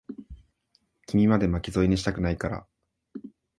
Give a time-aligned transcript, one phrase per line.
[1.05, 2.67] 君まで、巻き添えにしたくないから。